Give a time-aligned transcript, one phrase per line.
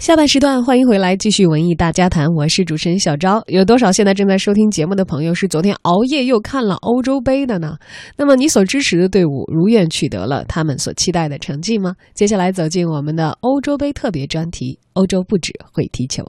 [0.00, 2.26] 下半时段，欢迎回来，继续文艺大家谈。
[2.28, 3.42] 我是主持人小昭。
[3.48, 7.76] 有多少现在正在收听节目的朋友是昨天熬夜又看了欧洲杯的呢？
[8.16, 11.92] 那么你所支持的队伍如愿取得了他们所期待的成绩吗？
[12.14, 16.24] 接下来走进我们的欧洲杯特别专题：欧洲不只会踢球。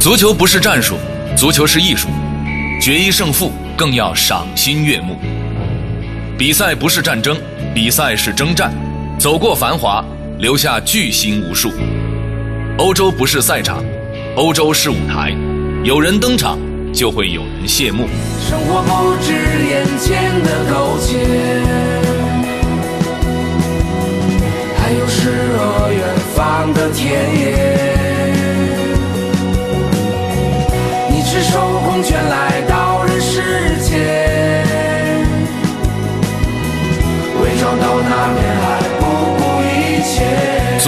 [0.00, 0.96] 足球不是战术，
[1.36, 2.08] 足球是艺术，
[2.80, 5.16] 决一胜负更要赏心悦目。
[6.38, 7.36] 比赛不是战争，
[7.74, 8.72] 比赛是征战，
[9.18, 10.02] 走过繁华。
[10.42, 11.72] 留下巨星无数。
[12.76, 13.84] 欧洲不是赛场，
[14.34, 15.32] 欧洲是舞台，
[15.84, 16.58] 有人登场，
[16.92, 18.08] 就会有人谢幕。
[18.40, 20.98] 生活不止眼前的苟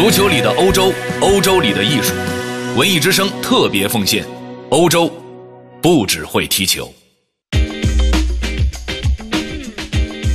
[0.05, 2.13] 足球里的欧洲，欧洲里的艺术，
[2.77, 4.23] 文艺之声特别奉献。
[4.69, 5.11] 欧洲
[5.81, 6.93] 不只会踢球。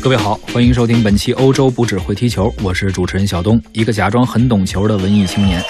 [0.01, 5.63] 各位好，欢迎收听本期《欧洲不只会踢球》，我是主持人小东，一个假装很懂球的文艺青年。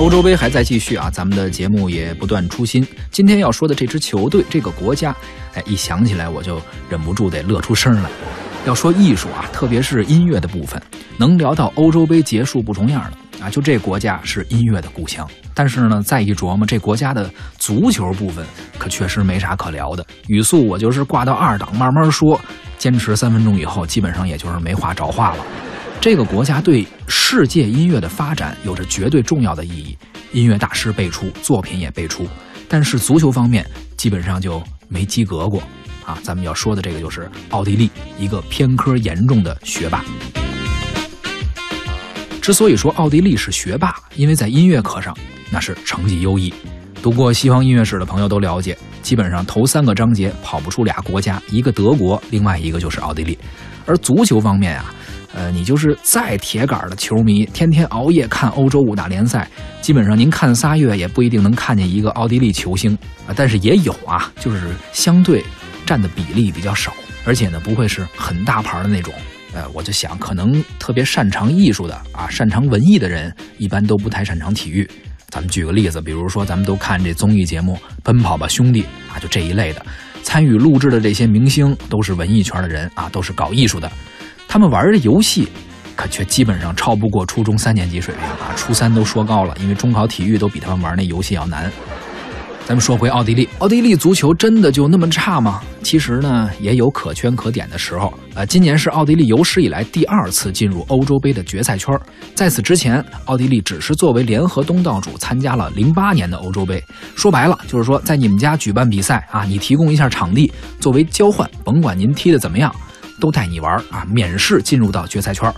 [0.00, 2.84] 欧洲杯还在继续啊，咱们的节目也不断出新。
[3.12, 5.14] 今天要说的这支球队，这个国家，
[5.54, 8.10] 哎，一想起来我就忍不住得乐出声来。
[8.64, 10.80] 要说艺术啊，特别是音乐的部分，
[11.16, 15.28] 能聊到欧洲杯结束不重样的啊，就这国家是音乐的故乡。
[15.52, 18.46] 但是呢，再一琢磨，这国家的足球部分
[18.78, 20.06] 可确实没啥可聊的。
[20.28, 22.40] 语速我就是挂到二档慢慢说，
[22.78, 25.44] 坚持三分钟以后，基本上也就是没话找话了。
[26.00, 29.98] 这个国家对世界音乐的发展有着绝对重要的意义，
[30.32, 32.28] 音乐大师辈出，作品也辈出。
[32.68, 35.62] 但是足球方面基本上就没及格过。
[36.04, 40.04] 啊，咱们要说的这个就是奥地利，一个偏科严重的学霸。
[42.40, 45.16] 之所以说奥地利是学霸，因为在音乐课上
[45.50, 46.52] 那是成绩优异。
[47.00, 53.38] 读过西方音乐史的朋友都了解，基本上头三个章节跑不出俩国家，一个德国，另外一个就是奥地利。
[53.86, 54.94] 而足球方面啊，
[55.34, 59.48] 呃，你就是再铁杆的球迷，天天熬夜看欧洲五大联赛，
[59.80, 62.96] 基本上您看仨月也不一定能看见一个奥地利球星
[63.26, 63.34] 啊。
[63.34, 65.44] 但是也有啊，就是相对。
[65.86, 66.92] 占的比例比较少，
[67.24, 69.12] 而且呢不会是很大牌的那种。
[69.54, 74.88] 呃，我就想，可能特别擅长艺术的啊，擅长文艺的人，一般都不太擅长体育。
[75.28, 79.84] 咱们举个例子，比如说咱们都看这综艺节目《奔跑吧兄弟》啊，就这一类的，
[80.22, 83.90] 参与录制的这些明星都是文艺圈的人啊，都是搞艺术的。
[84.48, 85.48] 他们玩的游戏，
[85.96, 91.70] 可却基本上超不过初中三年级水平啊，初三都说高了，因为中考体育都比他们玩那游戏要难。
[92.72, 95.60] 咱们说回奥地利，奥地利足球真的就那么差吗？
[95.82, 98.10] 其实呢，也有可圈可点的时候。
[98.32, 101.94] 呃，今年是奥地利有史以来第二次进入欧洲杯的决赛圈。
[102.34, 106.82] 在此之前，奥地利只是作为联合东道主参加了零八年的欧洲杯。
[107.14, 110.50] 说白了，就是说在你们家举办比赛啊，你提供一下场地
[110.80, 112.74] 作为交换，甭管您踢得怎么样，
[113.20, 115.52] 都带你玩啊，免试进入到决赛圈。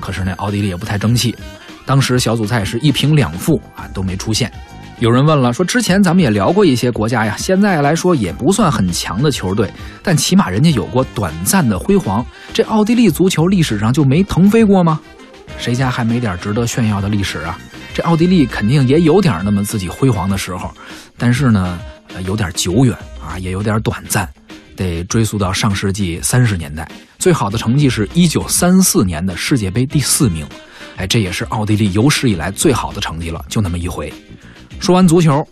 [0.00, 1.36] 可是呢，奥地利也不太争气，
[1.84, 4.50] 当时小组赛是一平两负啊，都没出现。
[4.98, 9.70] 有人问了，说之前咱们也聊过一些国家呀，现在来说也不算很强的球队，
[10.02, 12.24] 但起码人家有过短暂的辉煌。
[12.54, 14.98] 这奥地利足球历史上就没腾飞过吗？
[15.58, 17.58] 谁家还没点值得炫耀的历史啊？
[17.92, 20.72] 这奥地利肯定也有点那么自己辉煌的时候，
[21.18, 21.78] 但是呢，
[22.24, 24.26] 有点久远啊，也有点短暂，
[24.74, 30.46] 得追溯到上世纪三十年代，最好的成绩是一九三四年的世界杯第四名，
[30.96, 34.10] 哎，这也是奥地利有史以来最好的成绩了，就那么一回。
[34.78, 35.44] 说完足球，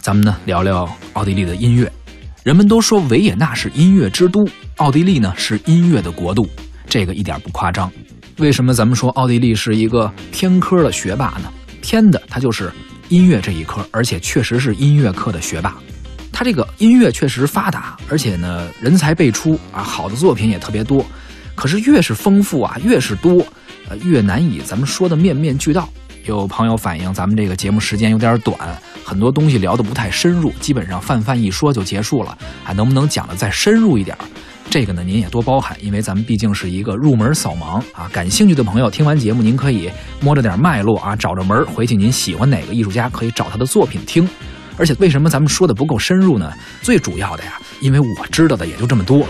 [0.00, 1.90] 咱们呢聊聊奥地利的音乐。
[2.42, 6.46] 人们都说维也纳是音乐之都，奥地利呢是音乐的国度，
[6.86, 7.90] 这个一点不夸张。
[8.38, 11.50] 为什么咱们说奥地利是一个偏科的学霸呢？
[11.80, 12.70] 偏的他就是
[13.08, 15.76] 音乐这一科，而且确实是音乐课的学霸。
[16.30, 21.04] 他这个音乐确实发达，而且呢人才辈出啊，好的作品也特别多。
[21.54, 23.46] 可是越是丰富啊，越是多，
[23.88, 25.88] 呃，越难以咱们说的面面俱到。
[26.24, 28.56] 有朋友反映，咱们这个节目时间有点短，
[29.04, 32.36] 很多东西聊得不太深入，基本上泛泛一说就结束了。
[32.62, 34.16] 还能不能讲的再深入一点？
[34.70, 38.08] 这个呢，您也多包涵，因为咱们毕竟是一个入门扫盲啊。
[38.12, 41.96] 感兴趣的朋友，听完节目您可以摸着点脉络啊，找着门回去。
[41.96, 44.26] 您喜欢哪个艺术家，可以找他的作品听。
[44.78, 46.50] 而且为什么咱们说的不够深入呢？
[46.80, 49.26] 最主要的呀，因为我知道的也就这么多。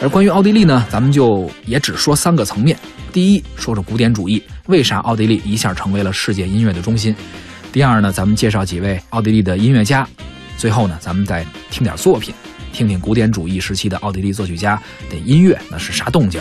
[0.00, 2.78] 而关于奥地利呢，咱们就也只说三个层面。
[3.12, 7.16] 第一，说说古典主义，为啥奥地利一下成为了世界音乐的中心？
[7.72, 10.06] 第二呢，咱们介绍几位奥地利的音乐家。
[10.58, 12.34] 最后呢，咱们再听点作品，
[12.70, 14.78] 听听古典主义时期的奥地利作曲家
[15.08, 16.38] 的音乐那是啥动静。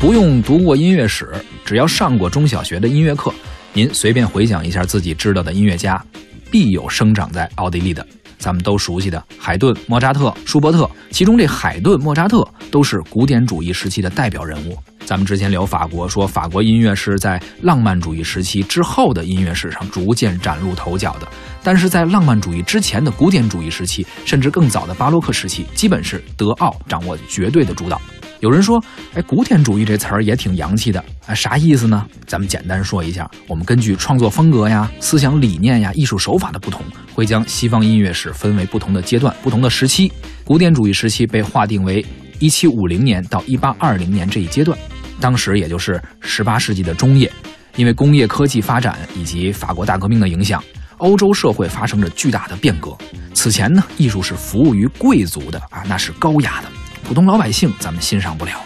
[0.00, 1.32] 不用读过音乐史，
[1.64, 3.32] 只要上过中小学的音乐课，
[3.72, 6.04] 您随便回想一下自己知道的音乐家，
[6.50, 8.04] 必有生长在奥地利的。
[8.38, 14.76] 咱们都熟悉的海顿、莫扎特、舒伯特，其中这海顿、莫扎特都是古典主义时期的代表人物。
[15.04, 21.28] 咱们之前聊法国，说法国音乐是在浪漫主义时期之后的音乐史上逐渐崭露头角的，
[21.62, 28.00] 但是在浪漫主义之前的古典主义时期，甚至更早的巴洛克时期，基本是德奥掌握绝对的主导。
[28.40, 28.82] 有人说，
[29.14, 32.04] 哎，古典主义这词儿也挺洋气的，啊，啥意思呢？
[32.26, 36.82] 咱们简单说一下，我们根据创作风格呀、思想理念呀、艺术手法的不同，
[37.14, 40.10] 会将西方音乐史分为不同的阶段、不同的时期。
[40.44, 42.04] 古典主义时期被划定为
[42.42, 44.76] 一七五零年到一八二零年这一阶段，
[45.20, 47.30] 当时也就是十八世纪的中叶，
[47.76, 50.60] 因为工业科技发展以及法国大革命的影响，
[50.96, 52.98] 欧洲社会发生着巨大的变革。
[53.32, 56.68] 此前呢，艺术是服务于贵族的啊，那是高雅的。
[57.04, 58.60] 普通老百姓咱们欣赏不了，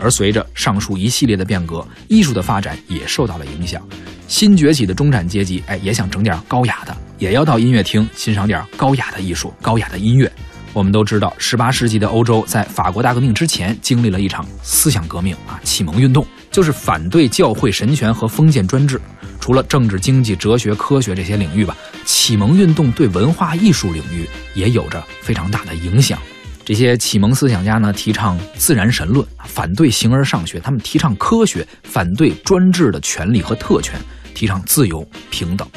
[0.00, 3.86] 而随着上述一系列的变革，艺术的发展也受到了影响。
[4.26, 10.32] 新崛起的中产阶级，哎，也想整点高雅的，也要到音乐厅欣赏点高雅的艺术、高雅的音乐。
[10.78, 19.00] 我们都知道，十八世纪的欧洲在法国大革命之前经历了一场思想革命啊，启蒙运动，就是反对教会神权和封建专制。
[19.40, 26.16] 除了政治、经济、哲学、科学这些领域吧，启蒙运动对文化艺术领域也有着非常大的影响。
[26.64, 33.98] 这些启蒙思想家呢，提倡自然神论，反对形而上学；他们提倡科学，反对专制的权利和特权，
[34.32, 35.68] 提倡自由平等。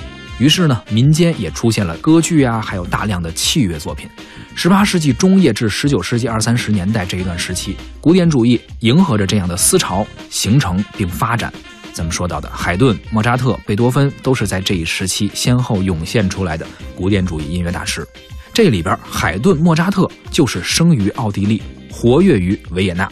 [0.42, 4.10] 于是呢，民间也出现了歌剧啊，还有大量的器乐作品。
[4.56, 11.54] 十八世纪中叶至十九世纪二三十年代这一段时期，古典主义迎合着这样的思潮形成并发展。
[11.94, 16.66] 咱们说到的海顿、莫扎特、贝多芬，都是在这一时期先后涌现出来的
[16.96, 18.04] 古典主义音乐大师。
[18.52, 21.62] 这里边，海顿、莫扎特就是生于奥地利，
[21.92, 23.08] 活跃于维也纳。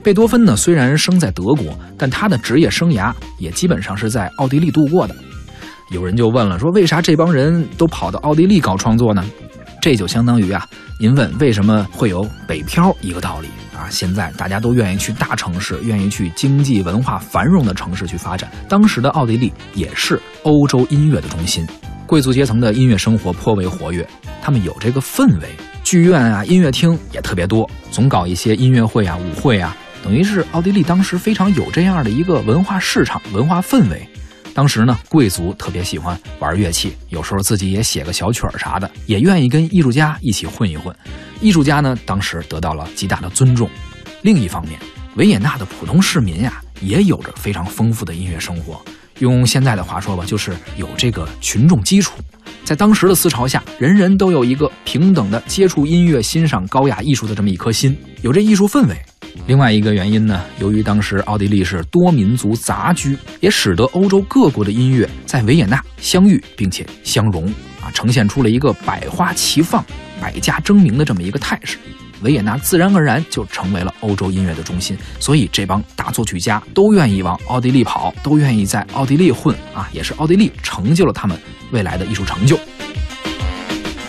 [0.00, 5.16] 贝多芬呢，虽然生在德国，但他的职业生涯也基本上是在奥地利度过的。
[5.92, 9.22] 有人就问了，说为啥这帮人都跑到奥地利搞创作呢？
[9.80, 10.66] 这就相当于啊，
[10.98, 13.90] 您问为什么会有北漂一个道理啊。
[13.90, 18.50] 现在大家都愿意去大城市，愿意去经济文化繁荣的城市去发展。
[18.68, 21.66] 当时的奥地利也是欧洲音乐的中心。
[22.06, 24.06] 贵族阶层的音乐生活颇为活跃，
[24.40, 25.48] 他们有这个氛围，
[25.84, 34.08] 剧院啊、音乐厅也特别多，总搞一些音乐会啊、舞会啊，等于是奥地利当时非常有这样的一个文化市场、文化氛围。
[34.54, 40.94] 当时呢，贵族特别喜欢玩乐器，有时候自己也写个小曲儿啥的，也愿意跟艺术家一起混一混。
[41.40, 43.68] 艺术家呢，当时得到了极大的尊重。
[44.20, 44.78] 另一方面，
[45.16, 48.80] 维也纳的普通市民呀，也有着非常丰富的音乐生活。
[49.18, 52.12] 用现在的话说吧，就是有这个群众基础，
[52.64, 58.96] 在当时的思潮下，人人都有一个平等的接触音乐、欣赏高雅艺术的这么一颗心，有这艺术氛围。
[59.46, 67.46] 另外一个原因呢，由于当时奥地利是多民族杂居，也使得欧洲各国的音乐在维也纳相遇并且相融
[67.80, 69.84] 啊，呈现出了一个百花齐放、
[70.20, 71.76] 百家争鸣的这么一个态势。
[72.20, 81.36] 维也纳自然而然就成为了欧洲音乐的中心，所以这帮大作曲家都愿意往奥地利跑，都愿意在奥地利混啊，也是奥地利成就了他们
[81.72, 82.56] 未来的艺术成就。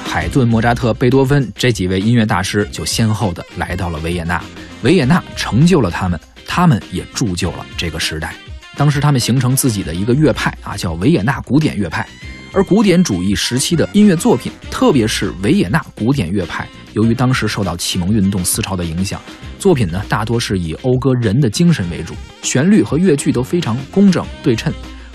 [0.05, 4.39] 海顿、莫扎特、贝多芬这几位音乐大师就先后的来到了维也纳，
[4.83, 8.33] 维也纳成就了他们，他们也铸就了这个时代。
[8.75, 12.07] 当时他们形成自己的一个乐派啊，叫维也纳古典乐派。
[12.51, 16.67] 而古典主义时期的音乐作品，特别是维也纳古典乐派。
[16.93, 19.19] 由于当时受到启蒙运动思潮的影响，
[19.57, 22.13] 作品呢大多是以讴歌人的精神为主，
[22.43, 24.71] 旋律和乐句都非常工整对称，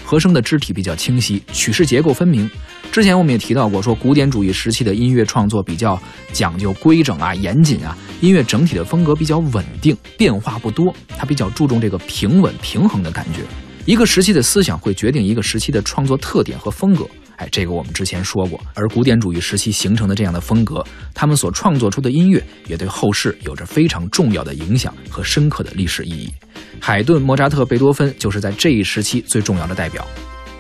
[0.08, 2.50] 和声的肢体比较清晰，曲式结构分明。
[2.90, 6.00] 之前我们也提到过，说古典主义时期的音乐创作比较
[6.32, 13.42] 讲究规整啊、严谨啊，音乐整体的风格比较稳定，变化不多，它比较注重这个平稳平衡的感觉。
[13.84, 17.06] 一个时期的思想会决定一个时期的创作特点和风格。
[17.38, 26.33] 哎，这个我们之前说过，而古典主义时期形成的这样的风格，他们所创作出的音乐也对后世有着非常重要的影响和深刻的历史意义。
[26.80, 30.07] 海顿、莫扎特、贝多芬就是在这一时期最重要的代表。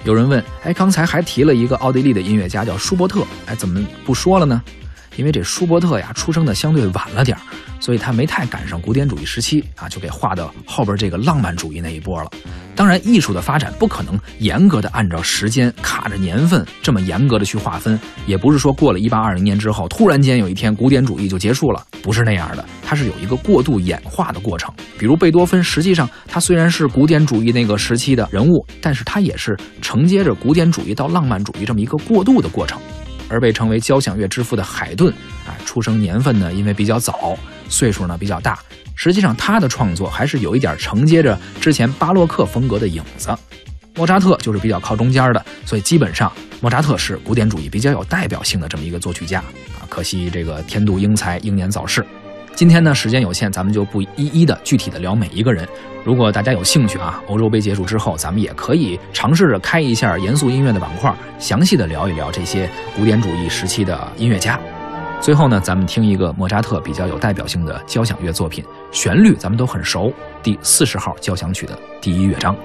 [0.04, 4.62] 有人问，哎，刚才还提了一个奥地利的音乐家叫舒伯特，哎，怎么不说了呢？
[5.18, 7.42] 因为这舒伯特呀，出生的相对晚了点儿。
[7.80, 12.30] 所以他没太赶上古典主义时期啊，就给划到后边这个浪漫主义那一波了。
[12.74, 22.64] 当然，艺术的发展不可能严格的按照时间卡着年份这么严格的去划分，也不是说过了一八二零年之后，突然间有一天古典主义就结束了，不是那样的。
[22.84, 24.72] 它是有一个过度演化的过程。
[24.98, 32.80] 比如贝多芬，实际上他虽然是古典主义那个时期的人物，但是他也是承接着古典主义到浪漫主义这么一个过渡的过程。
[33.28, 35.12] 而被称为交响乐之父的海顿，
[35.46, 37.36] 啊，出生年份呢因为比较早，
[37.68, 38.58] 岁数呢比较大。
[38.94, 43.36] 实际上他的创作还是有一点承接着之前巴洛克风格的影子。
[43.94, 49.82] 莫扎特就是比较靠中间的，所以基本上莫扎特是古典主义比较有代表性的这么一个作曲家啊。
[49.88, 52.04] 可惜这个天妒英才，英年早逝。
[52.58, 55.64] 今天呢时间有限，咱们就不一一的具体的聊每一个人。
[56.02, 64.58] 如果大家有兴趣啊，欧洲杯结束之后，咱们也可以尝试着开一下严肃音乐的板块，详细的聊一聊这些古典主义时期的音乐家。
[65.20, 70.12] 最后呢，咱们听一个莫扎特比较有代表性的交响乐作品，旋律咱们都很熟，
[70.42, 72.56] 第四十号交响曲的第一乐章。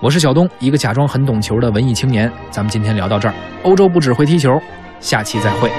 [0.00, 2.32] 我是小东，一个假装很懂球的文艺青年。
[2.50, 4.58] 咱们今天聊到这儿，欧洲不只会踢球，
[5.00, 5.70] 下期再会。